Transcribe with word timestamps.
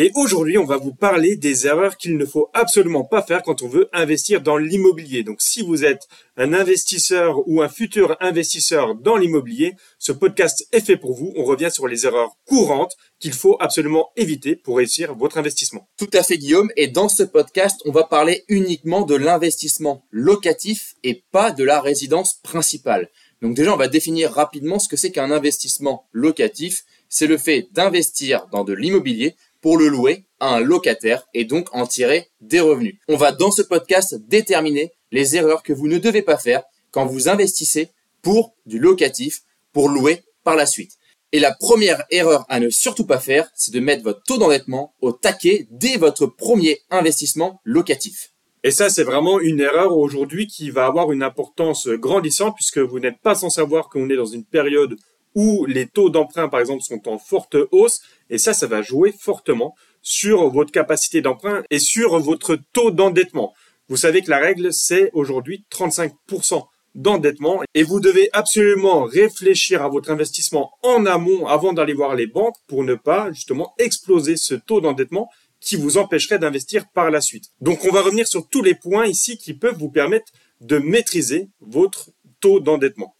Et 0.00 0.12
aujourd'hui, 0.14 0.58
on 0.58 0.64
va 0.64 0.76
vous 0.76 0.94
parler 0.94 1.34
des 1.34 1.66
erreurs 1.66 1.96
qu'il 1.96 2.16
ne 2.16 2.24
faut 2.24 2.50
absolument 2.54 3.02
pas 3.02 3.20
faire 3.20 3.42
quand 3.42 3.62
on 3.62 3.68
veut 3.68 3.88
investir 3.92 4.42
dans 4.42 4.56
l'immobilier. 4.56 5.24
Donc 5.24 5.42
si 5.42 5.60
vous 5.60 5.84
êtes 5.84 6.06
un 6.36 6.52
investisseur 6.52 7.42
ou 7.48 7.62
un 7.62 7.68
futur 7.68 8.16
investisseur 8.20 8.94
dans 8.94 9.16
l'immobilier, 9.16 9.74
ce 9.98 10.12
podcast 10.12 10.68
est 10.70 10.86
fait 10.86 10.96
pour 10.96 11.14
vous. 11.14 11.32
On 11.36 11.42
revient 11.42 11.72
sur 11.72 11.88
les 11.88 12.06
erreurs 12.06 12.30
courantes 12.46 12.96
qu'il 13.18 13.32
faut 13.32 13.56
absolument 13.58 14.10
éviter 14.14 14.54
pour 14.54 14.76
réussir 14.76 15.16
votre 15.16 15.36
investissement. 15.36 15.88
Tout 15.98 16.10
à 16.12 16.22
fait 16.22 16.38
Guillaume, 16.38 16.70
et 16.76 16.86
dans 16.86 17.08
ce 17.08 17.24
podcast, 17.24 17.80
on 17.84 17.90
va 17.90 18.04
parler 18.04 18.44
uniquement 18.46 19.02
de 19.02 19.16
l'investissement 19.16 20.04
locatif 20.12 20.94
et 21.02 21.24
pas 21.32 21.50
de 21.50 21.64
la 21.64 21.80
résidence 21.80 22.34
principale. 22.34 23.10
Donc 23.42 23.56
déjà, 23.56 23.74
on 23.74 23.76
va 23.76 23.88
définir 23.88 24.32
rapidement 24.32 24.78
ce 24.78 24.88
que 24.88 24.96
c'est 24.96 25.10
qu'un 25.10 25.32
investissement 25.32 26.06
locatif. 26.12 26.84
C'est 27.08 27.26
le 27.26 27.38
fait 27.38 27.68
d'investir 27.72 28.46
dans 28.52 28.62
de 28.64 28.74
l'immobilier 28.74 29.34
pour 29.60 29.76
le 29.76 29.88
louer 29.88 30.24
à 30.40 30.56
un 30.56 30.60
locataire 30.60 31.26
et 31.34 31.44
donc 31.44 31.74
en 31.74 31.86
tirer 31.86 32.28
des 32.40 32.60
revenus. 32.60 32.96
On 33.08 33.16
va 33.16 33.32
dans 33.32 33.50
ce 33.50 33.62
podcast 33.62 34.14
déterminer 34.28 34.92
les 35.10 35.36
erreurs 35.36 35.62
que 35.62 35.72
vous 35.72 35.88
ne 35.88 35.98
devez 35.98 36.22
pas 36.22 36.38
faire 36.38 36.62
quand 36.90 37.06
vous 37.06 37.28
investissez 37.28 37.90
pour 38.22 38.54
du 38.66 38.78
locatif, 38.78 39.40
pour 39.72 39.88
louer 39.88 40.22
par 40.44 40.56
la 40.56 40.66
suite. 40.66 40.92
Et 41.32 41.40
la 41.40 41.54
première 41.54 42.04
erreur 42.10 42.46
à 42.48 42.58
ne 42.58 42.70
surtout 42.70 43.04
pas 43.04 43.20
faire, 43.20 43.50
c'est 43.54 43.74
de 43.74 43.80
mettre 43.80 44.02
votre 44.02 44.22
taux 44.22 44.38
d'endettement 44.38 44.94
au 45.00 45.12
taquet 45.12 45.66
dès 45.70 45.96
votre 45.96 46.26
premier 46.26 46.80
investissement 46.90 47.60
locatif. 47.64 48.32
Et 48.64 48.70
ça, 48.70 48.88
c'est 48.88 49.04
vraiment 49.04 49.38
une 49.38 49.60
erreur 49.60 49.96
aujourd'hui 49.96 50.46
qui 50.46 50.70
va 50.70 50.86
avoir 50.86 51.12
une 51.12 51.22
importance 51.22 51.86
grandissante 51.88 52.54
puisque 52.56 52.78
vous 52.78 52.98
n'êtes 52.98 53.20
pas 53.22 53.34
sans 53.34 53.50
savoir 53.50 53.88
qu'on 53.88 54.10
est 54.10 54.16
dans 54.16 54.26
une 54.26 54.44
période 54.44 54.96
où 55.38 55.66
les 55.66 55.86
taux 55.86 56.10
d'emprunt, 56.10 56.48
par 56.48 56.58
exemple, 56.58 56.82
sont 56.82 57.08
en 57.08 57.16
forte 57.16 57.56
hausse. 57.70 58.00
Et 58.28 58.38
ça, 58.38 58.54
ça 58.54 58.66
va 58.66 58.82
jouer 58.82 59.14
fortement 59.16 59.76
sur 60.02 60.50
votre 60.50 60.72
capacité 60.72 61.20
d'emprunt 61.20 61.62
et 61.70 61.78
sur 61.78 62.18
votre 62.18 62.58
taux 62.72 62.90
d'endettement. 62.90 63.54
Vous 63.88 63.96
savez 63.96 64.22
que 64.22 64.30
la 64.30 64.38
règle, 64.38 64.72
c'est 64.72 65.10
aujourd'hui 65.12 65.64
35% 65.72 66.64
d'endettement 66.96 67.62
et 67.72 67.84
vous 67.84 68.00
devez 68.00 68.30
absolument 68.32 69.04
réfléchir 69.04 69.80
à 69.84 69.88
votre 69.88 70.10
investissement 70.10 70.72
en 70.82 71.06
amont 71.06 71.46
avant 71.46 71.72
d'aller 71.72 71.94
voir 71.94 72.16
les 72.16 72.26
banques 72.26 72.56
pour 72.66 72.82
ne 72.82 72.96
pas 72.96 73.30
justement 73.30 73.74
exploser 73.78 74.36
ce 74.36 74.56
taux 74.56 74.80
d'endettement 74.80 75.30
qui 75.60 75.76
vous 75.76 75.98
empêcherait 75.98 76.40
d'investir 76.40 76.88
par 76.92 77.12
la 77.12 77.20
suite. 77.20 77.44
Donc 77.60 77.84
on 77.84 77.92
va 77.92 78.02
revenir 78.02 78.26
sur 78.26 78.48
tous 78.48 78.62
les 78.62 78.74
points 78.74 79.06
ici 79.06 79.38
qui 79.38 79.54
peuvent 79.54 79.78
vous 79.78 79.90
permettre 79.90 80.32
de 80.60 80.78
maîtriser 80.78 81.48
votre 81.60 82.10
taux 82.40 82.58
d'endettement. 82.58 83.14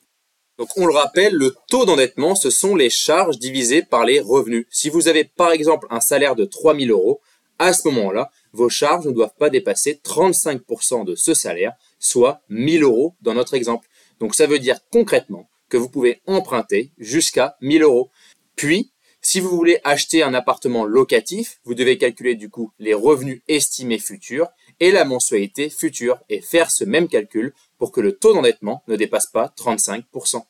Donc 0.59 0.69
on 0.77 0.87
le 0.87 0.93
rappelle, 0.93 1.35
le 1.35 1.55
taux 1.69 1.85
d'endettement, 1.85 2.35
ce 2.35 2.51
sont 2.51 2.75
les 2.75 2.91
charges 2.91 3.39
divisées 3.39 3.83
par 3.83 4.05
les 4.05 4.21
revenus. 4.21 4.67
Si 4.71 4.91
vous 4.91 5.07
avez 5.07 5.25
par 5.25 5.53
exemple 5.53 5.87
un 5.91 6.01
salaire 6.01 6.35
de 6.35 6.45
3000 6.45 6.91
euros, 6.91 7.21
à 7.61 7.73
ce 7.73 7.87
moment-là, 7.89 8.31
vos 8.53 8.69
charges 8.69 9.07
ne 9.07 9.13
doivent 9.13 9.35
pas 9.39 9.51
dépasser 9.51 10.01
35% 10.05 11.05
de 11.05 11.15
ce 11.15 11.33
salaire, 11.33 11.75
soit 12.01 12.41
1000 12.49 12.83
euros 12.83 13.15
dans 13.23 13.35
notre 13.35 13.55
exemple. 13.55 13.89
Donc 14.19 14.35
ça 14.35 14.47
veut 14.47 14.59
dire 14.59 14.79
concrètement 14.91 15.49
que 15.69 15.77
vous 15.77 15.89
pouvez 15.89 16.21
emprunter 16.27 16.91
jusqu'à 16.99 17.57
1000 17.61 17.83
euros. 17.83 18.11
Puis, 18.57 18.91
si 19.31 19.41
vous 19.41 19.51
voulez 19.51 19.79
acheter 19.85 20.23
un 20.23 20.33
appartement 20.33 20.87
locatif, 20.87 21.61
vous 21.65 21.75
devez 21.75 21.99
calculer 21.99 22.35
du 22.35 22.49
coup 22.49 22.73
les 22.79 22.95
revenus 22.95 23.43
estimés 23.47 23.99
futurs 23.99 24.49
et 24.81 24.91
la 24.91 25.05
mensualité 25.05 25.69
future 25.69 26.19
et 26.31 26.41
faire 26.41 26.71
ce 26.71 26.85
même 26.85 27.09
calcul 27.09 27.53
pour 27.77 27.93
que 27.93 28.01
le 28.01 28.13
taux 28.13 28.33
d'endettement 28.33 28.83
ne 28.89 28.97
dépasse 28.97 29.27
pas 29.27 29.53
35%. 29.55 30.45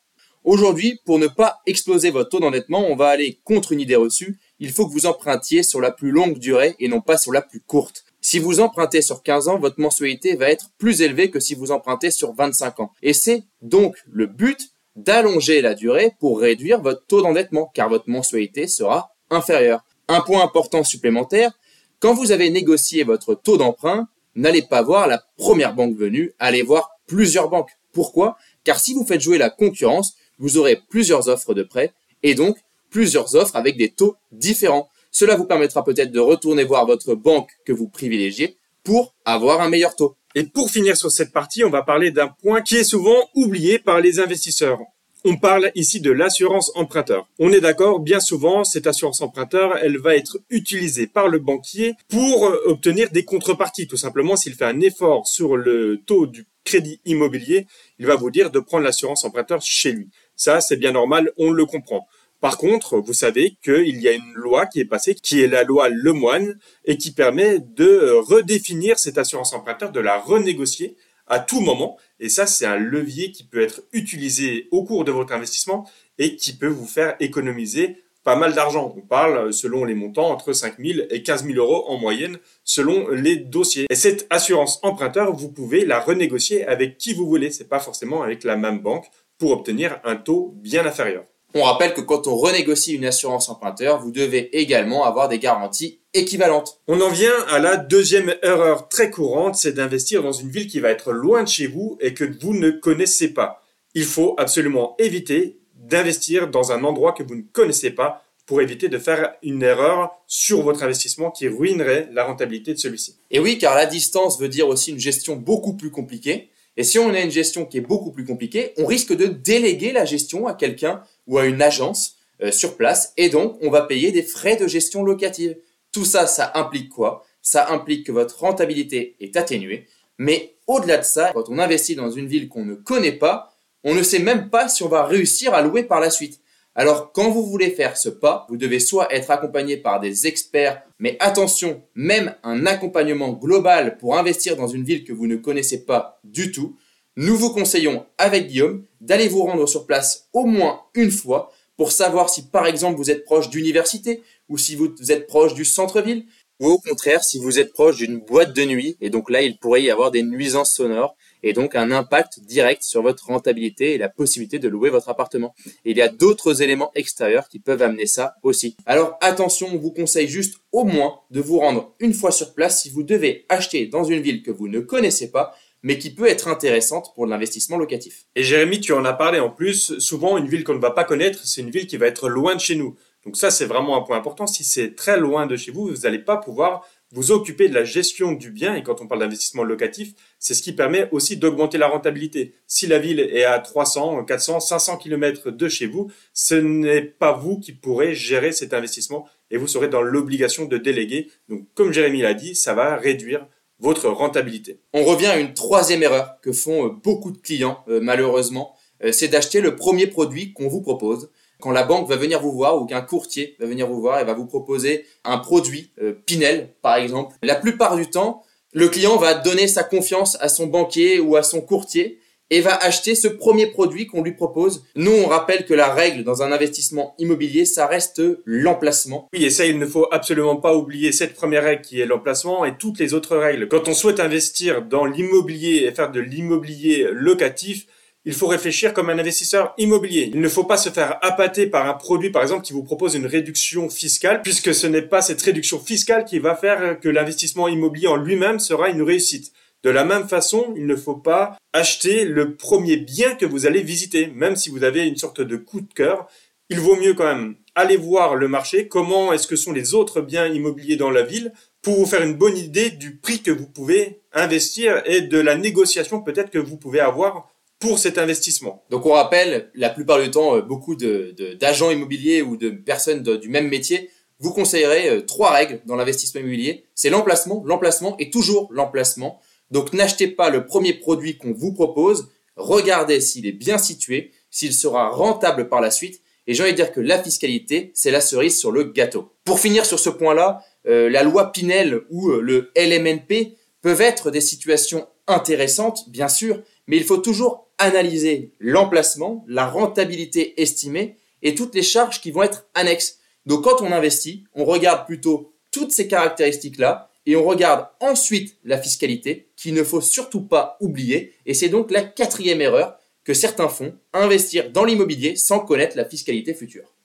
Aujourd'hui, 0.45 0.97
pour 1.03 1.19
ne 1.19 1.27
pas 1.27 1.59
exploser 1.65 2.09
votre 2.09 2.29
taux 2.29 2.39
d'endettement, 2.39 2.89
on 2.89 2.95
va 2.95 3.09
aller 3.09 3.41
contre 3.43 3.73
une 3.73 3.81
idée 3.81 3.97
reçue. 3.97 4.39
Il 4.59 4.71
faut 4.71 4.87
que 4.87 4.93
vous 4.93 5.07
empruntiez 5.07 5.61
sur 5.61 5.81
la 5.81 5.91
plus 5.91 6.11
longue 6.11 6.39
durée 6.39 6.77
et 6.79 6.87
non 6.87 7.01
pas 7.01 7.17
sur 7.17 7.33
la 7.33 7.41
plus 7.41 7.59
courte. 7.59 8.05
Si 8.21 8.39
vous 8.39 8.61
empruntez 8.61 9.01
sur 9.01 9.23
15 9.23 9.49
ans, 9.49 9.59
votre 9.59 9.81
mensualité 9.81 10.37
va 10.37 10.49
être 10.49 10.69
plus 10.77 11.01
élevée 11.01 11.31
que 11.31 11.41
si 11.41 11.53
vous 11.53 11.71
empruntez 11.71 12.11
sur 12.11 12.31
25 12.31 12.79
ans. 12.79 12.93
Et 13.01 13.11
c'est 13.11 13.43
donc 13.61 13.97
le 14.09 14.25
but 14.25 14.71
d'allonger 14.99 15.61
la 15.61 15.75
durée 15.75 16.11
pour 16.19 16.39
réduire 16.39 16.81
votre 16.81 17.05
taux 17.05 17.21
d'endettement, 17.21 17.71
car 17.73 17.89
votre 17.89 18.09
mensualité 18.09 18.67
sera 18.67 19.11
inférieure. 19.29 19.83
Un 20.07 20.21
point 20.21 20.43
important 20.43 20.83
supplémentaire, 20.83 21.51
quand 21.99 22.13
vous 22.13 22.31
avez 22.31 22.49
négocié 22.49 23.03
votre 23.03 23.33
taux 23.33 23.57
d'emprunt, 23.57 24.07
n'allez 24.35 24.61
pas 24.61 24.81
voir 24.81 25.07
la 25.07 25.23
première 25.37 25.73
banque 25.73 25.95
venue, 25.95 26.33
allez 26.39 26.63
voir 26.63 26.89
plusieurs 27.07 27.49
banques. 27.49 27.71
Pourquoi? 27.93 28.37
Car 28.63 28.79
si 28.79 28.93
vous 28.93 29.05
faites 29.05 29.21
jouer 29.21 29.37
la 29.37 29.49
concurrence, 29.49 30.15
vous 30.37 30.57
aurez 30.57 30.81
plusieurs 30.89 31.27
offres 31.27 31.53
de 31.53 31.63
prêt 31.63 31.93
et 32.23 32.35
donc 32.35 32.57
plusieurs 32.89 33.35
offres 33.35 33.55
avec 33.55 33.77
des 33.77 33.89
taux 33.89 34.15
différents. 34.31 34.89
Cela 35.11 35.35
vous 35.35 35.45
permettra 35.45 35.83
peut-être 35.83 36.11
de 36.11 36.19
retourner 36.19 36.63
voir 36.63 36.85
votre 36.85 37.15
banque 37.15 37.49
que 37.65 37.73
vous 37.73 37.87
privilégiez 37.87 38.57
pour 38.83 39.13
avoir 39.25 39.61
un 39.61 39.69
meilleur 39.69 39.95
taux. 39.95 40.15
Et 40.35 40.43
pour 40.43 40.69
finir 40.69 40.95
sur 40.95 41.11
cette 41.11 41.33
partie, 41.33 41.63
on 41.63 41.69
va 41.69 41.81
parler 41.81 42.11
d'un 42.11 42.27
point 42.27 42.61
qui 42.61 42.75
est 42.75 42.83
souvent 42.83 43.29
oublié 43.33 43.79
par 43.79 43.99
les 43.99 44.19
investisseurs. 44.19 44.79
On 45.25 45.35
parle 45.35 45.71
ici 45.75 45.99
de 45.99 46.11
l'assurance 46.11 46.71
emprunteur. 46.75 47.27
On 47.39 47.51
est 47.51 47.59
d'accord, 47.59 47.99
bien 47.99 48.21
souvent, 48.21 48.63
cette 48.63 48.87
assurance 48.87 49.21
emprunteur, 49.21 49.77
elle 49.77 49.97
va 49.97 50.15
être 50.15 50.37
utilisée 50.49 51.07
par 51.07 51.27
le 51.27 51.39
banquier 51.39 51.95
pour 52.07 52.43
obtenir 52.65 53.09
des 53.09 53.25
contreparties. 53.25 53.87
Tout 53.87 53.97
simplement, 53.97 54.37
s'il 54.37 54.53
fait 54.53 54.65
un 54.65 54.79
effort 54.79 55.27
sur 55.27 55.57
le 55.57 55.99
taux 56.05 56.25
du 56.25 56.47
crédit 56.63 57.01
immobilier, 57.05 57.67
il 57.97 58.05
va 58.05 58.15
vous 58.15 58.31
dire 58.31 58.49
de 58.49 58.59
prendre 58.59 58.85
l'assurance 58.85 59.25
emprunteur 59.25 59.61
chez 59.61 59.91
lui. 59.91 60.09
Ça, 60.37 60.61
c'est 60.61 60.77
bien 60.77 60.93
normal, 60.93 61.31
on 61.37 61.51
le 61.51 61.65
comprend. 61.65 62.07
Par 62.41 62.57
contre, 62.57 62.99
vous 62.99 63.13
savez 63.13 63.57
qu'il 63.61 63.99
y 64.01 64.07
a 64.07 64.13
une 64.13 64.33
loi 64.33 64.65
qui 64.65 64.79
est 64.79 64.85
passée, 64.85 65.13
qui 65.13 65.41
est 65.41 65.47
la 65.47 65.63
loi 65.63 65.89
Lemoine, 65.89 66.57
et 66.85 66.97
qui 66.97 67.11
permet 67.11 67.59
de 67.59 68.11
redéfinir 68.11 68.97
cette 68.97 69.17
assurance 69.17 69.53
emprunteur, 69.53 69.91
de 69.91 69.99
la 69.99 70.17
renégocier 70.17 70.95
à 71.27 71.39
tout 71.39 71.59
moment. 71.59 71.97
Et 72.19 72.29
ça, 72.29 72.45
c'est 72.45 72.65
un 72.65 72.77
levier 72.77 73.31
qui 73.31 73.43
peut 73.43 73.61
être 73.61 73.83
utilisé 73.91 74.67
au 74.71 74.83
cours 74.83 75.03
de 75.03 75.11
votre 75.11 75.33
investissement 75.33 75.87
et 76.17 76.35
qui 76.35 76.53
peut 76.53 76.67
vous 76.67 76.87
faire 76.87 77.15
économiser 77.19 78.03
pas 78.23 78.35
mal 78.35 78.53
d'argent. 78.53 78.93
On 78.95 79.01
parle, 79.01 79.53
selon 79.53 79.85
les 79.85 79.93
montants, 79.93 80.29
entre 80.29 80.53
5 80.53 80.75
000 80.79 81.07
et 81.09 81.23
15 81.23 81.45
000 81.45 81.57
euros 81.57 81.85
en 81.89 81.97
moyenne, 81.97 82.37
selon 82.63 83.09
les 83.09 83.35
dossiers. 83.35 83.85
Et 83.89 83.95
cette 83.95 84.27
assurance 84.29 84.79
emprunteur, 84.83 85.33
vous 85.35 85.51
pouvez 85.51 85.85
la 85.85 85.99
renégocier 85.99 86.65
avec 86.65 86.97
qui 86.97 87.13
vous 87.13 87.27
voulez. 87.27 87.51
C'est 87.51 87.69
pas 87.69 87.79
forcément 87.79 88.23
avec 88.23 88.43
la 88.43 88.55
même 88.55 88.79
banque 88.79 89.05
pour 89.37 89.51
obtenir 89.51 89.99
un 90.03 90.15
taux 90.15 90.53
bien 90.57 90.85
inférieur. 90.85 91.23
On 91.55 91.63
rappelle 91.63 91.95
que 91.95 92.01
quand 92.01 92.27
on 92.27 92.35
renégocie 92.35 92.93
une 92.93 93.05
assurance 93.05 93.49
emprunteur, 93.49 93.99
vous 93.99 94.11
devez 94.11 94.55
également 94.59 95.03
avoir 95.03 95.29
des 95.29 95.39
garanties 95.39 95.99
équivalentes. 96.13 96.79
On 96.87 97.01
en 97.01 97.09
vient 97.09 97.33
à 97.49 97.57
la 97.57 97.75
deuxième 97.75 98.35
erreur 98.43 98.87
très 98.87 99.09
courante, 99.09 99.55
c'est 99.55 99.73
d'investir 99.73 100.21
dans 100.21 100.31
une 100.31 100.49
ville 100.49 100.67
qui 100.67 100.79
va 100.79 100.89
être 100.89 101.11
loin 101.11 101.43
de 101.43 101.47
chez 101.47 101.65
vous 101.65 101.97
et 102.01 102.13
que 102.13 102.23
vous 102.39 102.53
ne 102.53 102.69
connaissez 102.69 103.33
pas. 103.33 103.63
Il 103.95 104.05
faut 104.05 104.35
absolument 104.37 104.95
éviter 104.99 105.57
d'investir 105.75 106.49
dans 106.49 106.71
un 106.71 106.83
endroit 106.83 107.13
que 107.13 107.23
vous 107.23 107.35
ne 107.35 107.43
connaissez 107.51 107.89
pas 107.89 108.23
pour 108.45 108.61
éviter 108.61 108.87
de 108.87 108.97
faire 108.97 109.33
une 109.41 109.63
erreur 109.63 110.11
sur 110.27 110.61
votre 110.61 110.83
investissement 110.83 111.31
qui 111.31 111.47
ruinerait 111.47 112.09
la 112.11 112.25
rentabilité 112.25 112.73
de 112.73 112.79
celui-ci. 112.79 113.15
Et 113.31 113.39
oui, 113.39 113.57
car 113.57 113.75
la 113.75 113.85
distance 113.85 114.39
veut 114.39 114.49
dire 114.49 114.67
aussi 114.67 114.91
une 114.91 114.99
gestion 114.99 115.35
beaucoup 115.35 115.73
plus 115.73 115.91
compliquée. 115.91 116.49
Et 116.77 116.83
si 116.83 116.97
on 116.97 117.13
a 117.13 117.19
une 117.19 117.29
gestion 117.29 117.65
qui 117.65 117.77
est 117.77 117.81
beaucoup 117.81 118.11
plus 118.11 118.25
compliquée, 118.25 118.73
on 118.77 118.85
risque 118.85 119.15
de 119.15 119.25
déléguer 119.25 119.91
la 119.91 120.05
gestion 120.05 120.47
à 120.47 120.53
quelqu'un 120.53 121.03
ou 121.29 121.37
à 121.37 121.45
une 121.45 121.61
agence 121.61 122.17
euh, 122.41 122.51
sur 122.51 122.75
place 122.75 123.13
et 123.15 123.29
donc 123.29 123.57
on 123.61 123.69
va 123.69 123.83
payer 123.83 124.11
des 124.11 124.23
frais 124.23 124.57
de 124.57 124.67
gestion 124.67 125.03
locative. 125.03 125.55
Tout 125.93 126.03
ça, 126.03 126.27
ça 126.27 126.51
implique 126.55 126.89
quoi? 126.89 127.23
Ça 127.41 127.69
implique 127.69 128.05
que 128.05 128.11
votre 128.11 128.39
rentabilité 128.39 129.15
est 129.21 129.37
atténuée. 129.37 129.87
Mais 130.17 130.55
au-delà 130.67 130.97
de 130.97 131.03
ça, 131.03 131.31
quand 131.33 131.47
on 131.47 131.57
investit 131.57 131.95
dans 131.95 132.11
une 132.11 132.27
ville 132.27 132.49
qu'on 132.49 132.65
ne 132.65 132.75
connaît 132.75 133.13
pas, 133.13 133.55
on 133.83 133.93
ne 133.95 134.03
sait 134.03 134.19
même 134.19 134.49
pas 134.49 134.67
si 134.67 134.83
on 134.83 134.89
va 134.89 135.05
réussir 135.05 135.53
à 135.53 135.61
louer 135.61 135.83
par 135.83 136.01
la 136.01 136.09
suite. 136.09 136.41
Alors 136.75 137.11
quand 137.11 137.29
vous 137.29 137.45
voulez 137.45 137.69
faire 137.71 137.95
ce 137.97 138.09
pas, 138.09 138.45
vous 138.49 138.57
devez 138.57 138.79
soit 138.79 139.13
être 139.13 139.31
accompagné 139.31 139.77
par 139.77 139.99
des 139.99 140.27
experts, 140.27 140.81
mais 140.97 141.15
attention, 141.19 141.83
même 141.95 142.35
un 142.43 142.65
accompagnement 142.65 143.33
global 143.33 143.97
pour 143.97 144.17
investir 144.17 144.55
dans 144.55 144.67
une 144.67 144.83
ville 144.83 145.03
que 145.03 145.13
vous 145.13 145.27
ne 145.27 145.35
connaissez 145.35 145.85
pas 145.85 146.19
du 146.23 146.51
tout, 146.51 146.77
nous 147.19 147.35
vous 147.35 147.49
conseillons 147.49 148.05
avec 148.17 148.47
Guillaume 148.47 148.85
d'aller 149.01 149.27
vous 149.27 149.43
rendre 149.43 149.67
sur 149.67 149.85
place 149.85 150.29
au 150.31 150.45
moins 150.45 150.83
une 150.93 151.11
fois 151.11 151.51
pour 151.75 151.91
savoir 151.91 152.29
si 152.29 152.43
par 152.43 152.65
exemple 152.65 152.95
vous 152.95 153.11
êtes 153.11 153.25
proche 153.25 153.49
d'université 153.49 154.23
ou 154.47 154.57
si 154.57 154.77
vous 154.77 154.93
êtes 155.09 155.27
proche 155.27 155.53
du 155.53 155.65
centre-ville 155.65 156.23
ou 156.61 156.67
au 156.67 156.77
contraire 156.77 157.21
si 157.21 157.37
vous 157.37 157.59
êtes 157.59 157.73
proche 157.73 157.97
d'une 157.97 158.21
boîte 158.21 158.55
de 158.55 158.63
nuit 158.63 158.95
et 159.01 159.09
donc 159.09 159.29
là 159.29 159.41
il 159.41 159.57
pourrait 159.57 159.83
y 159.83 159.91
avoir 159.91 160.11
des 160.11 160.23
nuisances 160.23 160.71
sonores 160.71 161.17
et 161.43 161.51
donc 161.51 161.75
un 161.75 161.91
impact 161.91 162.39
direct 162.39 162.83
sur 162.83 163.01
votre 163.01 163.25
rentabilité 163.25 163.95
et 163.95 163.97
la 163.97 164.07
possibilité 164.07 164.57
de 164.57 164.69
louer 164.69 164.89
votre 164.89 165.09
appartement. 165.09 165.53
il 165.83 165.97
y 165.97 166.01
a 166.01 166.07
d'autres 166.07 166.61
éléments 166.61 166.91
extérieurs 166.95 167.49
qui 167.49 167.59
peuvent 167.59 167.81
amener 167.81 168.05
ça 168.05 168.35
aussi. 168.43 168.75
Alors 168.85 169.17
attention, 169.21 169.67
on 169.73 169.77
vous 169.77 169.91
conseille 169.91 170.27
juste 170.27 170.55
au 170.71 170.83
moins 170.83 171.19
de 171.31 171.41
vous 171.41 171.59
rendre 171.59 171.93
une 171.99 172.13
fois 172.13 172.31
sur 172.31 172.53
place 172.53 172.81
si 172.81 172.89
vous 172.89 173.03
devez 173.03 173.45
acheter 173.49 173.87
dans 173.87 174.03
une 174.03 174.21
ville 174.21 174.41
que 174.41 174.51
vous 174.51 174.67
ne 174.67 174.79
connaissez 174.79 175.31
pas 175.31 175.55
mais 175.83 175.97
qui 175.97 176.13
peut 176.13 176.27
être 176.27 176.47
intéressante 176.47 177.13
pour 177.15 177.25
l'investissement 177.25 177.77
locatif. 177.77 178.25
Et 178.35 178.43
Jérémy, 178.43 178.79
tu 178.79 178.93
en 178.93 179.05
as 179.05 179.13
parlé 179.13 179.39
en 179.39 179.49
plus, 179.49 179.97
souvent 179.99 180.37
une 180.37 180.47
ville 180.47 180.63
qu'on 180.63 180.75
ne 180.75 180.79
va 180.79 180.91
pas 180.91 181.03
connaître, 181.03 181.45
c'est 181.45 181.61
une 181.61 181.69
ville 181.71 181.87
qui 181.87 181.97
va 181.97 182.07
être 182.07 182.29
loin 182.29 182.55
de 182.55 182.61
chez 182.61 182.75
nous. 182.75 182.95
Donc 183.25 183.35
ça, 183.35 183.51
c'est 183.51 183.65
vraiment 183.65 183.97
un 183.97 184.01
point 184.01 184.17
important. 184.17 184.47
Si 184.47 184.63
c'est 184.63 184.95
très 184.95 185.19
loin 185.19 185.45
de 185.45 185.55
chez 185.55 185.71
vous, 185.71 185.87
vous 185.87 186.01
n'allez 186.03 186.19
pas 186.19 186.37
pouvoir 186.37 186.85
vous 187.11 187.31
occuper 187.31 187.67
de 187.67 187.73
la 187.73 187.83
gestion 187.83 188.31
du 188.31 188.51
bien. 188.51 188.75
Et 188.75 188.83
quand 188.83 189.01
on 189.01 189.07
parle 189.07 189.21
d'investissement 189.21 189.63
locatif, 189.63 190.13
c'est 190.37 190.53
ce 190.53 190.61
qui 190.61 190.73
permet 190.73 191.09
aussi 191.11 191.37
d'augmenter 191.37 191.77
la 191.77 191.87
rentabilité. 191.87 192.53
Si 192.67 192.87
la 192.87 192.99
ville 192.99 193.19
est 193.19 193.43
à 193.43 193.59
300, 193.59 194.23
400, 194.25 194.59
500 194.59 194.97
km 194.97 195.51
de 195.51 195.67
chez 195.67 195.87
vous, 195.87 196.11
ce 196.33 196.55
n'est 196.55 197.01
pas 197.01 197.33
vous 197.33 197.59
qui 197.59 197.73
pourrez 197.73 198.13
gérer 198.13 198.51
cet 198.51 198.73
investissement 198.73 199.27
et 199.51 199.57
vous 199.57 199.67
serez 199.67 199.87
dans 199.87 200.01
l'obligation 200.01 200.65
de 200.65 200.77
déléguer. 200.77 201.29
Donc, 201.49 201.65
comme 201.73 201.91
Jérémy 201.91 202.21
l'a 202.21 202.35
dit, 202.35 202.55
ça 202.55 202.73
va 202.73 202.95
réduire 202.95 203.47
votre 203.79 204.09
rentabilité. 204.09 204.79
On 204.93 205.03
revient 205.03 205.27
à 205.27 205.39
une 205.39 205.53
troisième 205.53 206.03
erreur 206.03 206.35
que 206.41 206.51
font 206.51 206.85
euh, 206.85 206.89
beaucoup 206.89 207.31
de 207.31 207.37
clients, 207.37 207.83
euh, 207.87 207.99
malheureusement, 208.01 208.75
euh, 209.03 209.11
c'est 209.11 209.29
d'acheter 209.29 209.61
le 209.61 209.75
premier 209.75 210.07
produit 210.07 210.53
qu'on 210.53 210.67
vous 210.67 210.81
propose 210.81 211.29
quand 211.61 211.71
la 211.71 211.83
banque 211.83 212.07
va 212.07 212.15
venir 212.15 212.39
vous 212.39 212.53
voir 212.53 212.81
ou 212.81 212.85
qu'un 212.85 213.01
courtier 213.01 213.55
va 213.59 213.65
venir 213.65 213.87
vous 213.87 213.99
voir 213.99 214.19
et 214.19 214.23
va 214.23 214.33
vous 214.33 214.45
proposer 214.45 215.05
un 215.25 215.39
produit, 215.39 215.91
Pinel 216.25 216.73
par 216.81 216.95
exemple, 216.95 217.35
la 217.43 217.55
plupart 217.55 217.97
du 217.97 218.09
temps, 218.09 218.43
le 218.71 218.87
client 218.87 219.17
va 219.17 219.33
donner 219.33 219.67
sa 219.67 219.83
confiance 219.83 220.37
à 220.39 220.47
son 220.47 220.67
banquier 220.67 221.19
ou 221.19 221.35
à 221.35 221.43
son 221.43 221.59
courtier 221.59 222.21
et 222.49 222.61
va 222.61 222.75
acheter 222.75 223.15
ce 223.15 223.27
premier 223.27 223.67
produit 223.67 224.07
qu'on 224.07 224.23
lui 224.23 224.33
propose. 224.33 224.83
Nous, 224.95 225.11
on 225.11 225.27
rappelle 225.27 225.65
que 225.65 225.73
la 225.73 225.93
règle 225.93 226.23
dans 226.23 226.41
un 226.41 226.51
investissement 226.51 227.15
immobilier, 227.19 227.65
ça 227.65 227.87
reste 227.87 228.21
l'emplacement. 228.45 229.27
Oui, 229.33 229.45
et 229.45 229.49
ça, 229.49 229.65
il 229.65 229.77
ne 229.77 229.85
faut 229.85 230.07
absolument 230.11 230.55
pas 230.55 230.75
oublier 230.75 231.11
cette 231.11 231.35
première 231.35 231.63
règle 231.63 231.81
qui 231.81 231.99
est 231.99 232.05
l'emplacement 232.05 232.65
et 232.65 232.77
toutes 232.77 232.99
les 232.99 233.13
autres 233.13 233.37
règles. 233.37 233.67
Quand 233.67 233.87
on 233.87 233.93
souhaite 233.93 234.19
investir 234.19 234.81
dans 234.81 235.05
l'immobilier 235.05 235.85
et 235.85 235.91
faire 235.91 236.11
de 236.11 236.19
l'immobilier 236.19 237.07
locatif, 237.11 237.85
il 238.25 238.33
faut 238.33 238.47
réfléchir 238.47 238.93
comme 238.93 239.09
un 239.09 239.17
investisseur 239.17 239.73
immobilier. 239.77 240.29
Il 240.33 240.41
ne 240.41 240.49
faut 240.49 240.65
pas 240.65 240.77
se 240.77 240.89
faire 240.89 241.17
appâter 241.21 241.67
par 241.67 241.87
un 241.87 241.93
produit, 241.93 242.29
par 242.29 242.41
exemple, 242.41 242.63
qui 242.63 242.73
vous 242.73 242.83
propose 242.83 243.15
une 243.15 243.25
réduction 243.25 243.89
fiscale, 243.89 244.41
puisque 244.41 244.73
ce 244.73 244.87
n'est 244.87 245.01
pas 245.01 245.21
cette 245.21 245.41
réduction 245.41 245.79
fiscale 245.79 246.25
qui 246.25 246.39
va 246.39 246.55
faire 246.55 246.99
que 246.99 247.07
l'investissement 247.07 247.67
immobilier 247.67 248.07
en 248.07 248.17
lui-même 248.17 248.59
sera 248.59 248.89
une 248.89 249.01
réussite. 249.01 249.53
De 249.83 249.89
la 249.89 250.03
même 250.03 250.27
façon, 250.27 250.73
il 250.75 250.85
ne 250.85 250.95
faut 250.95 251.15
pas 251.15 251.57
acheter 251.73 252.25
le 252.25 252.55
premier 252.55 252.97
bien 252.97 253.35
que 253.35 253.45
vous 253.45 253.65
allez 253.65 253.81
visiter, 253.81 254.27
même 254.27 254.55
si 254.55 254.69
vous 254.69 254.83
avez 254.83 255.07
une 255.07 255.15
sorte 255.15 255.41
de 255.41 255.55
coup 255.55 255.81
de 255.81 255.93
cœur. 255.93 256.27
Il 256.69 256.79
vaut 256.79 256.97
mieux 256.97 257.13
quand 257.13 257.25
même 257.25 257.55
aller 257.75 257.97
voir 257.97 258.35
le 258.35 258.47
marché, 258.47 258.87
comment 258.87 259.31
est-ce 259.31 259.47
que 259.47 259.55
sont 259.55 259.71
les 259.71 259.93
autres 259.93 260.21
biens 260.21 260.47
immobiliers 260.47 260.97
dans 260.97 261.09
la 261.09 261.23
ville, 261.23 261.53
pour 261.81 261.95
vous 261.95 262.05
faire 262.05 262.21
une 262.21 262.35
bonne 262.35 262.57
idée 262.57 262.89
du 262.89 263.15
prix 263.15 263.41
que 263.41 263.51
vous 263.51 263.67
pouvez 263.67 264.19
investir 264.33 265.01
et 265.05 265.21
de 265.21 265.39
la 265.39 265.55
négociation 265.55 266.21
peut-être 266.21 266.51
que 266.51 266.59
vous 266.59 266.77
pouvez 266.77 266.99
avoir 266.99 267.49
pour 267.79 267.97
cet 267.97 268.17
investissement. 268.17 268.83
Donc 268.89 269.05
on 269.05 269.13
rappelle, 269.13 269.71
la 269.73 269.89
plupart 269.89 270.21
du 270.21 270.29
temps, 270.29 270.57
euh, 270.57 270.61
beaucoup 270.61 270.95
d'agents 270.95 271.89
immobiliers 271.89 272.41
ou 272.41 272.57
de 272.57 272.69
personnes 272.69 273.23
du 273.23 273.47
même 273.47 273.69
métier 273.69 274.09
vous 274.39 274.53
conseillerez 274.53 275.09
euh, 275.09 275.21
trois 275.21 275.51
règles 275.51 275.81
dans 275.85 275.95
l'investissement 275.95 276.41
immobilier. 276.41 276.85
C'est 276.95 277.09
l'emplacement, 277.09 277.61
l'emplacement 277.65 278.15
et 278.17 278.29
toujours 278.29 278.69
l'emplacement. 278.71 279.39
Donc 279.71 279.93
n'achetez 279.93 280.27
pas 280.27 280.49
le 280.49 280.65
premier 280.65 280.93
produit 280.93 281.37
qu'on 281.37 281.53
vous 281.53 281.73
propose, 281.73 282.29
regardez 282.55 283.21
s'il 283.21 283.45
est 283.45 283.51
bien 283.51 283.77
situé, 283.77 284.31
s'il 284.49 284.73
sera 284.73 285.09
rentable 285.09 285.69
par 285.69 285.81
la 285.81 285.91
suite. 285.91 286.21
Et 286.47 286.53
j'ai 286.53 286.63
envie 286.63 286.71
de 286.71 286.77
dire 286.77 286.91
que 286.91 286.99
la 286.99 287.21
fiscalité, 287.21 287.91
c'est 287.93 288.09
la 288.09 288.21
cerise 288.21 288.57
sur 288.57 288.71
le 288.71 288.85
gâteau. 288.85 289.31
Pour 289.45 289.59
finir 289.59 289.85
sur 289.85 289.99
ce 289.99 290.09
point-là, 290.09 290.63
euh, 290.87 291.09
la 291.09 291.21
loi 291.21 291.51
Pinel 291.51 292.01
ou 292.09 292.29
le 292.31 292.71
LMNP 292.75 293.55
peuvent 293.81 294.01
être 294.01 294.31
des 294.31 294.41
situations 294.41 295.07
intéressantes, 295.27 296.09
bien 296.09 296.27
sûr, 296.27 296.61
mais 296.87 296.97
il 296.97 297.03
faut 297.03 297.17
toujours 297.17 297.69
analyser 297.77 298.51
l'emplacement, 298.59 299.45
la 299.47 299.67
rentabilité 299.67 300.59
estimée 300.61 301.17
et 301.43 301.55
toutes 301.55 301.75
les 301.75 301.83
charges 301.83 302.19
qui 302.19 302.31
vont 302.31 302.43
être 302.43 302.67
annexes. 302.73 303.19
Donc 303.45 303.63
quand 303.63 303.81
on 303.81 303.91
investit, 303.91 304.43
on 304.53 304.65
regarde 304.65 305.05
plutôt 305.05 305.53
toutes 305.71 305.91
ces 305.91 306.07
caractéristiques-là 306.07 307.08
et 307.29 307.35
on 307.35 307.45
regarde 307.45 307.87
ensuite 307.99 308.57
la 308.63 308.79
fiscalité 308.79 309.49
qu'il 309.55 309.75
ne 309.75 309.83
faut 309.83 310.01
surtout 310.01 310.41
pas 310.41 310.77
oublier. 310.81 311.33
Et 311.45 311.53
c'est 311.53 311.69
donc 311.69 311.91
la 311.91 312.01
quatrième 312.01 312.61
erreur 312.61 312.97
que 313.23 313.35
certains 313.35 313.69
font, 313.69 313.93
investir 314.13 314.71
dans 314.71 314.85
l'immobilier 314.85 315.35
sans 315.35 315.59
connaître 315.59 315.95
la 315.95 316.05
fiscalité 316.05 316.55
future. 316.55 316.95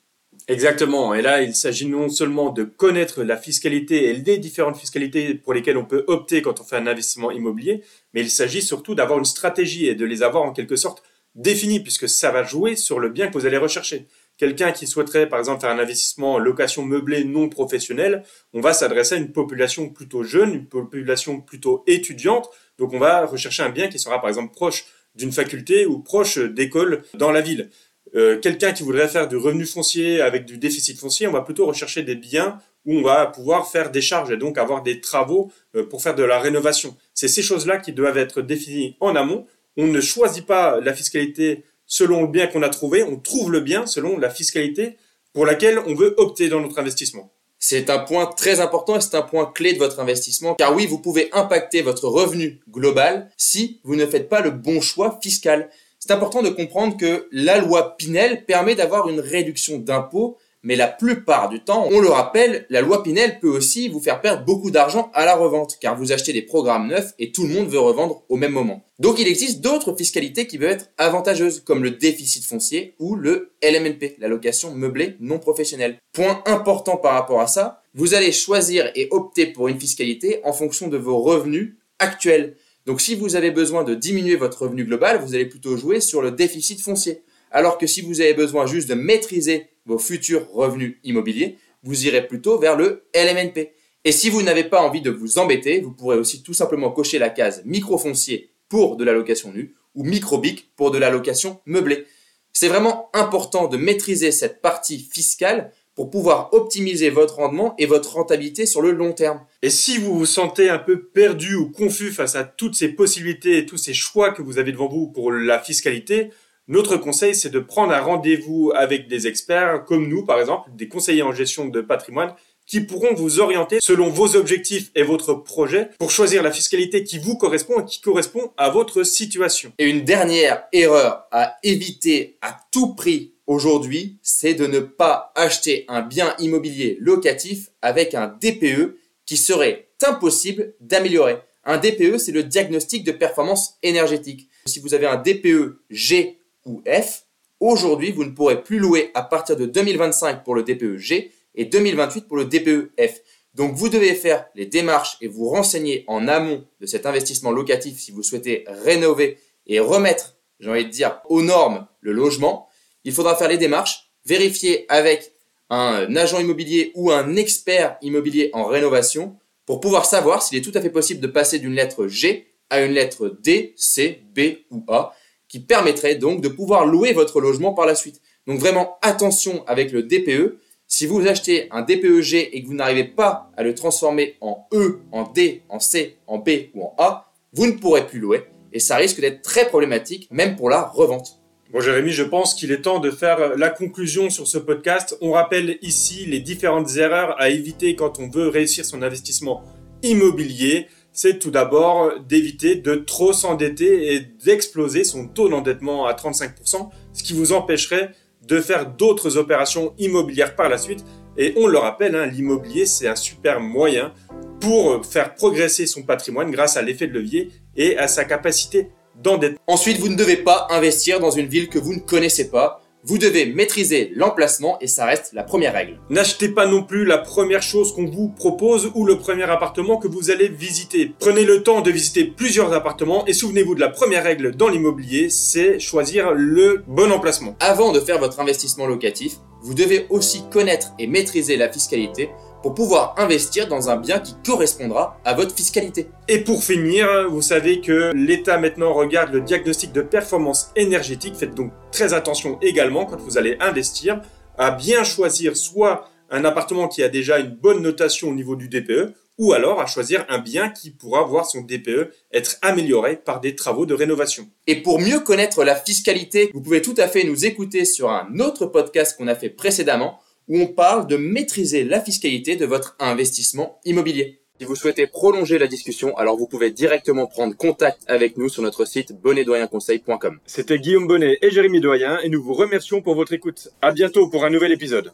Exactement. 0.47 1.13
Et 1.13 1.21
là, 1.21 1.41
il 1.41 1.55
s'agit 1.55 1.85
non 1.85 2.09
seulement 2.09 2.49
de 2.49 2.63
connaître 2.63 3.23
la 3.23 3.37
fiscalité 3.37 4.09
et 4.09 4.13
les 4.13 4.37
différentes 4.37 4.77
fiscalités 4.77 5.35
pour 5.35 5.53
lesquelles 5.53 5.77
on 5.77 5.85
peut 5.85 6.03
opter 6.07 6.41
quand 6.41 6.59
on 6.59 6.63
fait 6.63 6.77
un 6.77 6.87
investissement 6.87 7.31
immobilier, 7.31 7.83
mais 8.13 8.21
il 8.21 8.31
s'agit 8.31 8.61
surtout 8.61 8.95
d'avoir 8.95 9.19
une 9.19 9.25
stratégie 9.25 9.87
et 9.87 9.95
de 9.95 10.05
les 10.05 10.23
avoir 10.23 10.43
en 10.43 10.53
quelque 10.53 10.75
sorte 10.75 11.03
définies, 11.35 11.81
puisque 11.81 12.09
ça 12.09 12.31
va 12.31 12.43
jouer 12.43 12.75
sur 12.75 12.99
le 12.99 13.09
bien 13.09 13.27
que 13.27 13.33
vous 13.33 13.45
allez 13.45 13.57
rechercher. 13.57 14.07
Quelqu'un 14.37 14.71
qui 14.71 14.85
souhaiterait, 14.85 15.29
par 15.29 15.39
exemple, 15.39 15.61
faire 15.61 15.69
un 15.69 15.79
investissement 15.79 16.33
en 16.33 16.39
location 16.39 16.83
meublée 16.83 17.23
non 17.23 17.47
professionnelle, 17.47 18.23
on 18.53 18.59
va 18.59 18.73
s'adresser 18.73 19.15
à 19.15 19.17
une 19.17 19.31
population 19.31 19.89
plutôt 19.89 20.23
jeune, 20.23 20.53
une 20.53 20.67
population 20.67 21.39
plutôt 21.39 21.83
étudiante. 21.87 22.49
Donc, 22.77 22.93
on 22.93 22.99
va 22.99 23.25
rechercher 23.25 23.63
un 23.63 23.69
bien 23.69 23.87
qui 23.87 23.99
sera, 23.99 24.19
par 24.19 24.29
exemple, 24.29 24.53
proche 24.53 24.85
d'une 25.15 25.31
faculté 25.31 25.85
ou 25.85 25.99
proche 25.99 26.37
d'écoles 26.37 27.03
dans 27.13 27.31
la 27.31 27.41
ville. 27.41 27.69
Euh, 28.15 28.39
quelqu'un 28.39 28.71
qui 28.71 28.83
voudrait 28.83 29.07
faire 29.07 29.27
du 29.27 29.35
revenu 29.35 29.65
foncier 29.65 30.21
avec 30.21 30.45
du 30.45 30.57
déficit 30.57 30.97
foncier, 30.97 31.27
on 31.27 31.31
va 31.31 31.41
plutôt 31.41 31.65
rechercher 31.65 32.03
des 32.03 32.15
biens 32.15 32.59
où 32.85 32.97
on 32.97 33.01
va 33.01 33.25
pouvoir 33.25 33.67
faire 33.67 33.91
des 33.91 34.01
charges 34.01 34.31
et 34.31 34.37
donc 34.37 34.57
avoir 34.57 34.83
des 34.83 35.01
travaux 35.01 35.51
euh, 35.75 35.85
pour 35.85 36.01
faire 36.01 36.15
de 36.15 36.23
la 36.23 36.39
rénovation. 36.39 36.95
C'est 37.13 37.27
ces 37.27 37.41
choses-là 37.41 37.77
qui 37.77 37.93
doivent 37.93 38.17
être 38.17 38.41
définies 38.41 38.95
en 38.99 39.15
amont. 39.15 39.47
On 39.75 39.87
ne 39.87 39.99
choisit 39.99 40.45
pas 40.45 40.79
la 40.79 40.93
fiscalité 40.93 41.63
selon 41.87 42.21
le 42.21 42.27
bien 42.27 42.47
qu'on 42.47 42.63
a 42.63 42.69
trouvé, 42.69 43.03
on 43.03 43.17
trouve 43.17 43.51
le 43.51 43.59
bien 43.59 43.85
selon 43.85 44.17
la 44.17 44.29
fiscalité 44.29 44.97
pour 45.33 45.45
laquelle 45.45 45.79
on 45.79 45.93
veut 45.95 46.13
opter 46.17 46.49
dans 46.49 46.61
notre 46.61 46.79
investissement. 46.79 47.31
C'est 47.59 47.89
un 47.89 47.99
point 47.99 48.25
très 48.25 48.59
important 48.59 48.97
et 48.97 49.01
c'est 49.01 49.15
un 49.15 49.21
point 49.21 49.51
clé 49.53 49.73
de 49.73 49.79
votre 49.79 49.99
investissement 49.99 50.55
car 50.55 50.75
oui, 50.75 50.85
vous 50.85 50.99
pouvez 50.99 51.29
impacter 51.33 51.81
votre 51.81 52.07
revenu 52.07 52.61
global 52.69 53.31
si 53.37 53.79
vous 53.83 53.95
ne 53.95 54.05
faites 54.05 54.29
pas 54.29 54.41
le 54.41 54.51
bon 54.51 54.81
choix 54.81 55.19
fiscal 55.21 55.69
c'est 56.07 56.13
important 56.13 56.43
de 56.43 56.49
comprendre 56.49 56.97
que 56.97 57.27
la 57.31 57.57
loi 57.57 57.97
Pinel 57.97 58.45
permet 58.45 58.75
d'avoir 58.75 59.09
une 59.09 59.19
réduction 59.19 59.79
d'impôts, 59.79 60.37
mais 60.65 60.75
la 60.75 60.87
plupart 60.87 61.47
du 61.47 61.59
temps, 61.59 61.87
on 61.91 61.99
le 61.99 62.09
rappelle, 62.09 62.65
la 62.69 62.81
loi 62.81 63.03
Pinel 63.03 63.39
peut 63.39 63.47
aussi 63.49 63.87
vous 63.87 64.01
faire 64.01 64.19
perdre 64.19 64.43
beaucoup 64.43 64.71
d'argent 64.71 65.11
à 65.13 65.23
la 65.23 65.35
revente, 65.35 65.77
car 65.79 65.95
vous 65.95 66.11
achetez 66.11 66.33
des 66.33 66.41
programmes 66.41 66.87
neufs 66.87 67.13
et 67.19 67.31
tout 67.31 67.43
le 67.43 67.53
monde 67.53 67.69
veut 67.69 67.79
revendre 67.79 68.23
au 68.29 68.35
même 68.35 68.51
moment. 68.51 68.83
Donc 68.97 69.19
il 69.19 69.27
existe 69.27 69.61
d'autres 69.61 69.95
fiscalités 69.95 70.47
qui 70.47 70.57
peuvent 70.57 70.71
être 70.71 70.89
avantageuses, 70.97 71.59
comme 71.59 71.83
le 71.83 71.91
déficit 71.91 72.43
foncier 72.43 72.95
ou 72.97 73.15
le 73.15 73.53
LMNP, 73.61 74.15
la 74.17 74.27
location 74.27 74.73
meublée 74.73 75.17
non 75.19 75.37
professionnelle. 75.37 75.99
Point 76.13 76.41
important 76.47 76.97
par 76.97 77.13
rapport 77.13 77.41
à 77.41 77.47
ça, 77.47 77.83
vous 77.93 78.15
allez 78.15 78.31
choisir 78.31 78.89
et 78.95 79.07
opter 79.11 79.45
pour 79.45 79.67
une 79.67 79.79
fiscalité 79.79 80.39
en 80.43 80.51
fonction 80.51 80.87
de 80.87 80.97
vos 80.97 81.19
revenus 81.19 81.75
actuels. 81.99 82.55
Donc 82.87 83.01
si 83.01 83.13
vous 83.13 83.35
avez 83.35 83.51
besoin 83.51 83.83
de 83.83 83.93
diminuer 83.93 84.35
votre 84.35 84.63
revenu 84.63 84.83
global, 84.83 85.21
vous 85.23 85.35
allez 85.35 85.45
plutôt 85.45 85.77
jouer 85.77 85.99
sur 85.99 86.23
le 86.23 86.31
déficit 86.31 86.81
foncier. 86.81 87.21
Alors 87.51 87.77
que 87.77 87.85
si 87.85 88.01
vous 88.01 88.19
avez 88.19 88.33
besoin 88.33 88.65
juste 88.65 88.89
de 88.89 88.95
maîtriser 88.95 89.67
vos 89.85 89.99
futurs 89.99 90.49
revenus 90.51 90.97
immobiliers, 91.03 91.57
vous 91.83 92.07
irez 92.07 92.27
plutôt 92.27 92.57
vers 92.59 92.75
le 92.75 93.05
LMNP. 93.13 93.71
Et 94.03 94.11
si 94.11 94.29
vous 94.29 94.41
n'avez 94.41 94.63
pas 94.63 94.81
envie 94.81 95.01
de 95.01 95.11
vous 95.11 95.39
embêter, 95.39 95.81
vous 95.81 95.91
pourrez 95.91 96.17
aussi 96.17 96.43
tout 96.43 96.53
simplement 96.53 96.91
cocher 96.91 97.19
la 97.19 97.29
case 97.29 97.63
microfoncier 97.65 98.51
pour 98.69 98.97
de 98.97 99.03
la 99.03 99.13
location 99.13 99.51
nue 99.51 99.75
ou 99.95 100.03
microbic 100.03 100.71
pour 100.75 100.91
de 100.91 100.97
la 100.97 101.09
location 101.09 101.59
meublée. 101.65 102.05
C'est 102.53 102.67
vraiment 102.67 103.09
important 103.13 103.67
de 103.67 103.77
maîtriser 103.77 104.31
cette 104.31 104.61
partie 104.61 104.99
fiscale 104.99 105.71
pour 105.95 106.09
pouvoir 106.09 106.53
optimiser 106.53 107.09
votre 107.09 107.35
rendement 107.35 107.73
et 107.77 107.85
votre 107.85 108.15
rentabilité 108.15 108.65
sur 108.65 108.81
le 108.81 108.91
long 108.91 109.13
terme. 109.13 109.41
Et 109.61 109.69
si 109.69 109.97
vous 109.97 110.17
vous 110.17 110.25
sentez 110.25 110.69
un 110.69 110.77
peu 110.77 111.05
perdu 111.05 111.55
ou 111.55 111.71
confus 111.71 112.11
face 112.11 112.35
à 112.35 112.43
toutes 112.43 112.75
ces 112.75 112.89
possibilités 112.89 113.57
et 113.57 113.65
tous 113.65 113.77
ces 113.77 113.93
choix 113.93 114.31
que 114.31 114.41
vous 114.41 114.57
avez 114.57 114.73
devant 114.73 114.89
vous 114.89 115.07
pour 115.07 115.31
la 115.31 115.59
fiscalité, 115.59 116.31
notre 116.67 116.97
conseil, 116.97 117.35
c'est 117.35 117.49
de 117.49 117.59
prendre 117.59 117.93
un 117.93 118.01
rendez-vous 118.01 118.71
avec 118.75 119.07
des 119.07 119.27
experts 119.27 119.85
comme 119.85 120.07
nous, 120.07 120.25
par 120.25 120.39
exemple, 120.39 120.69
des 120.73 120.87
conseillers 120.87 121.21
en 121.21 121.31
gestion 121.31 121.67
de 121.67 121.81
patrimoine, 121.81 122.33
qui 122.65 122.81
pourront 122.81 123.13
vous 123.13 123.39
orienter 123.39 123.77
selon 123.79 124.09
vos 124.09 124.35
objectifs 124.35 124.89
et 124.95 125.03
votre 125.03 125.35
projet 125.35 125.89
pour 125.99 126.09
choisir 126.09 126.41
la 126.41 126.51
fiscalité 126.51 127.03
qui 127.03 127.19
vous 127.19 127.37
correspond 127.37 127.81
et 127.81 127.85
qui 127.85 128.01
correspond 128.01 128.51
à 128.57 128.69
votre 128.69 129.03
situation. 129.03 129.71
Et 129.77 129.87
une 129.87 130.03
dernière 130.03 130.63
erreur 130.73 131.27
à 131.31 131.57
éviter 131.61 132.37
à 132.41 132.57
tout 132.71 132.95
prix 132.95 133.35
aujourd'hui, 133.45 134.17
c'est 134.23 134.55
de 134.55 134.65
ne 134.65 134.79
pas 134.79 135.31
acheter 135.35 135.85
un 135.87 136.01
bien 136.01 136.33
immobilier 136.39 136.97
locatif 136.99 137.69
avec 137.83 138.15
un 138.15 138.27
DPE 138.41 138.97
qui 139.27 139.37
serait 139.37 139.89
impossible 140.03 140.73
d'améliorer. 140.79 141.37
Un 141.63 141.77
DPE, 141.77 142.17
c'est 142.17 142.31
le 142.31 142.43
diagnostic 142.43 143.03
de 143.03 143.11
performance 143.11 143.75
énergétique. 143.81 144.49
Si 144.65 144.79
vous 144.79 144.93
avez 144.93 145.07
un 145.07 145.17
DPE 145.17 145.81
G 145.89 146.39
ou 146.65 146.81
F, 146.87 147.25
aujourd'hui, 147.59 148.11
vous 148.11 148.23
ne 148.23 148.31
pourrez 148.31 148.63
plus 148.63 148.79
louer 148.79 149.11
à 149.13 149.23
partir 149.23 149.55
de 149.55 149.65
2025 149.65 150.43
pour 150.43 150.55
le 150.55 150.63
DPE 150.63 150.97
G 150.97 151.31
et 151.55 151.65
2028 151.65 152.27
pour 152.27 152.37
le 152.37 152.45
DPE 152.45 152.91
F. 152.99 153.21
Donc 153.53 153.73
vous 153.75 153.89
devez 153.89 154.13
faire 154.15 154.45
les 154.55 154.65
démarches 154.65 155.17
et 155.21 155.27
vous 155.27 155.49
renseigner 155.49 156.03
en 156.07 156.27
amont 156.27 156.65
de 156.81 156.85
cet 156.85 157.05
investissement 157.05 157.51
locatif 157.51 157.97
si 157.99 158.11
vous 158.11 158.23
souhaitez 158.23 158.65
rénover 158.67 159.37
et 159.65 159.79
remettre, 159.79 160.35
j'ai 160.59 160.69
envie 160.69 160.85
de 160.85 160.89
dire, 160.89 161.21
aux 161.29 161.41
normes 161.41 161.87
le 162.01 162.11
logement. 162.11 162.67
Il 163.05 163.13
faudra 163.13 163.35
faire 163.35 163.47
les 163.47 163.57
démarches, 163.57 164.11
vérifier 164.25 164.85
avec 164.89 165.31
un 165.69 166.15
agent 166.15 166.39
immobilier 166.39 166.91
ou 166.95 167.11
un 167.11 167.35
expert 167.37 167.97
immobilier 168.01 168.49
en 168.53 168.65
rénovation 168.65 169.37
pour 169.65 169.79
pouvoir 169.79 170.05
savoir 170.05 170.43
s'il 170.43 170.57
est 170.57 170.61
tout 170.61 170.77
à 170.77 170.81
fait 170.81 170.89
possible 170.89 171.21
de 171.21 171.27
passer 171.27 171.57
d'une 171.57 171.73
lettre 171.73 172.07
G 172.07 172.47
à 172.69 172.81
une 172.81 172.91
lettre 172.91 173.37
D, 173.41 173.73
C, 173.77 174.21
B 174.35 174.65
ou 174.69 174.83
A, 174.87 175.15
permettrait 175.59 176.15
donc 176.15 176.41
de 176.41 176.47
pouvoir 176.47 176.85
louer 176.85 177.13
votre 177.13 177.41
logement 177.41 177.73
par 177.73 177.85
la 177.85 177.95
suite. 177.95 178.21
Donc 178.47 178.59
vraiment 178.59 178.97
attention 179.01 179.63
avec 179.67 179.91
le 179.91 180.03
DPE. 180.03 180.57
Si 180.87 181.07
vous 181.07 181.25
achetez 181.27 181.67
un 181.71 181.81
DPEG 181.81 182.49
et 182.51 182.61
que 182.61 182.67
vous 182.67 182.75
n'arrivez 182.75 183.05
pas 183.05 183.51
à 183.57 183.63
le 183.63 183.73
transformer 183.73 184.35
en 184.41 184.67
E, 184.73 184.99
en 185.11 185.23
D, 185.23 185.63
en 185.69 185.79
C, 185.79 186.17
en 186.27 186.37
B 186.37 186.49
ou 186.75 186.83
en 186.83 186.95
A, 186.99 187.33
vous 187.53 187.65
ne 187.65 187.73
pourrez 187.73 188.05
plus 188.05 188.19
louer 188.19 188.43
et 188.71 188.79
ça 188.79 188.97
risque 188.97 189.21
d'être 189.21 189.41
très 189.41 189.67
problématique 189.67 190.27
même 190.31 190.55
pour 190.55 190.69
la 190.69 190.83
revente. 190.83 191.39
Bon 191.71 191.79
Jérémy, 191.79 192.11
je 192.11 192.23
pense 192.23 192.53
qu'il 192.53 192.71
est 192.71 192.83
temps 192.83 192.99
de 192.99 193.09
faire 193.09 193.57
la 193.57 193.69
conclusion 193.69 194.29
sur 194.29 194.47
ce 194.47 194.57
podcast. 194.57 195.17
On 195.21 195.31
rappelle 195.31 195.79
ici 195.81 196.25
les 196.25 196.39
différentes 196.39 196.95
erreurs 196.95 197.35
à 197.39 197.49
éviter 197.49 197.95
quand 197.95 198.19
on 198.19 198.29
veut 198.29 198.49
réussir 198.49 198.85
son 198.85 199.01
investissement 199.01 199.63
immobilier. 200.03 200.87
C'est 201.17 201.39
tout 201.39 201.49
d'abord 201.49 202.19
d'éviter 202.19 202.75
de 202.75 202.95
trop 202.95 203.31
s'endetter 203.31 204.13
et 204.13 204.19
d'exploser 204.19 205.05
son 205.05 205.29
taux 205.29 205.47
d'endettement 205.47 206.07
à 206.07 206.11
35%, 206.11 206.89
ce 207.13 207.23
qui 207.23 207.31
vous 207.31 207.53
empêcherait 207.53 208.11
de 208.45 208.59
faire 208.59 208.85
d'autres 208.91 209.37
opérations 209.37 209.93
immobilières 209.97 210.57
par 210.57 210.67
la 210.67 210.77
suite. 210.77 211.05
Et 211.37 211.53
on 211.55 211.67
le 211.67 211.77
rappelle, 211.77 212.17
hein, 212.17 212.25
l'immobilier, 212.25 212.85
c'est 212.85 213.07
un 213.07 213.15
super 213.15 213.61
moyen 213.61 214.11
pour 214.59 215.05
faire 215.05 215.35
progresser 215.35 215.85
son 215.85 216.03
patrimoine 216.03 216.51
grâce 216.51 216.75
à 216.75 216.81
l'effet 216.81 217.07
de 217.07 217.13
levier 217.13 217.49
et 217.77 217.97
à 217.97 218.09
sa 218.09 218.25
capacité 218.25 218.89
d'endettement. 219.15 219.59
Ensuite, 219.67 219.99
vous 219.99 220.09
ne 220.09 220.17
devez 220.17 220.35
pas 220.35 220.67
investir 220.69 221.21
dans 221.21 221.31
une 221.31 221.47
ville 221.47 221.69
que 221.69 221.79
vous 221.79 221.93
ne 221.93 222.01
connaissez 222.01 222.51
pas. 222.51 222.81
Vous 223.07 223.19
devez 223.19 223.45
maîtriser 223.45 224.11
l'emplacement 224.15 224.79
et 224.81 224.87
ça 224.87 225.05
reste 225.05 225.29
la 225.33 225.43
première 225.43 225.73
règle. 225.73 225.99
N'achetez 226.09 226.49
pas 226.49 226.65
non 226.65 226.81
plus 226.81 227.05
la 227.05 227.19
première 227.19 227.61
chose 227.61 227.93
qu'on 227.93 228.07
vous 228.07 228.29
propose 228.29 228.89
ou 228.95 229.05
le 229.05 229.19
premier 229.19 229.43
appartement 229.43 229.97
que 229.97 230.07
vous 230.07 230.31
allez 230.31 230.47
visiter. 230.47 231.11
Prenez 231.19 231.45
le 231.45 231.61
temps 231.61 231.81
de 231.81 231.91
visiter 231.91 232.23
plusieurs 232.23 232.73
appartements 232.73 233.23
et 233.27 233.33
souvenez-vous 233.33 233.75
de 233.75 233.79
la 233.79 233.89
première 233.89 234.23
règle 234.23 234.55
dans 234.55 234.69
l'immobilier, 234.69 235.29
c'est 235.29 235.77
choisir 235.77 236.31
le 236.33 236.83
bon 236.87 237.11
emplacement. 237.11 237.55
Avant 237.59 237.91
de 237.91 237.99
faire 237.99 238.17
votre 238.17 238.39
investissement 238.39 238.87
locatif, 238.87 239.35
vous 239.61 239.75
devez 239.75 240.07
aussi 240.09 240.41
connaître 240.51 240.93
et 240.97 241.05
maîtriser 241.05 241.57
la 241.57 241.71
fiscalité 241.71 242.31
pour 242.65 242.73
pouvoir 242.73 243.13
investir 243.19 243.67
dans 243.67 243.91
un 243.91 243.95
bien 243.95 244.17
qui 244.17 244.33
correspondra 244.43 245.19
à 245.23 245.35
votre 245.35 245.53
fiscalité. 245.53 246.07
Et 246.27 246.39
pour 246.39 246.63
finir, 246.63 247.29
vous 247.29 247.43
savez 247.43 247.79
que 247.79 248.11
l'État 248.15 248.57
maintenant 248.57 248.91
regarde 248.91 249.31
le 249.31 249.41
diagnostic 249.41 249.91
de 249.91 250.01
performance 250.01 250.71
énergétique. 250.75 251.35
Faites 251.35 251.53
donc 251.53 251.71
très 251.91 252.15
attention 252.15 252.57
également 252.63 253.05
quand 253.05 253.21
vous 253.21 253.37
allez 253.37 253.55
investir 253.59 254.19
à 254.57 254.71
bien 254.71 255.03
choisir 255.03 255.55
soit 255.55 256.09
un 256.31 256.43
appartement 256.43 256.87
qui 256.87 257.03
a 257.03 257.07
déjà 257.07 257.37
une 257.37 257.51
bonne 257.51 257.83
notation 257.83 258.29
au 258.29 258.33
niveau 258.33 258.55
du 258.55 258.67
DPE 258.67 259.13
ou 259.37 259.53
alors 259.53 259.79
à 259.79 259.85
choisir 259.85 260.25
un 260.27 260.39
bien 260.39 260.69
qui 260.69 260.89
pourra 260.89 261.21
voir 261.21 261.45
son 261.45 261.61
DPE 261.61 262.13
être 262.33 262.57
amélioré 262.63 263.15
par 263.15 263.41
des 263.41 263.53
travaux 263.55 263.85
de 263.85 263.93
rénovation. 263.93 264.49
Et 264.65 264.81
pour 264.81 264.99
mieux 264.99 265.19
connaître 265.19 265.63
la 265.63 265.75
fiscalité, 265.75 266.49
vous 266.51 266.61
pouvez 266.61 266.81
tout 266.81 266.95
à 266.97 267.07
fait 267.07 267.25
nous 267.25 267.45
écouter 267.45 267.85
sur 267.85 268.09
un 268.09 268.39
autre 268.39 268.65
podcast 268.65 269.15
qu'on 269.17 269.27
a 269.27 269.35
fait 269.35 269.49
précédemment 269.51 270.19
où 270.47 270.59
on 270.59 270.67
parle 270.67 271.07
de 271.07 271.17
maîtriser 271.17 271.83
la 271.83 272.01
fiscalité 272.01 272.55
de 272.55 272.65
votre 272.65 272.95
investissement 272.99 273.79
immobilier. 273.85 274.39
Si 274.57 274.65
vous 274.65 274.75
souhaitez 274.75 275.05
prolonger 275.05 275.57
la 275.57 275.67
discussion, 275.67 276.15
alors 276.15 276.37
vous 276.37 276.47
pouvez 276.47 276.71
directement 276.71 277.27
prendre 277.27 277.57
contact 277.57 278.03
avec 278.07 278.37
nous 278.37 278.47
sur 278.47 278.63
notre 278.63 278.85
site 278.85 279.11
bonnetdoyenconseil.com. 279.21 280.39
C'était 280.45 280.79
Guillaume 280.79 281.07
Bonnet 281.07 281.37
et 281.41 281.49
Jérémy 281.49 281.81
Doyen 281.81 282.19
et 282.19 282.29
nous 282.29 282.41
vous 282.41 282.53
remercions 282.53 283.01
pour 283.01 283.15
votre 283.15 283.33
écoute. 283.33 283.67
À 283.81 283.91
bientôt 283.91 284.29
pour 284.29 284.45
un 284.45 284.49
nouvel 284.49 284.71
épisode. 284.71 285.11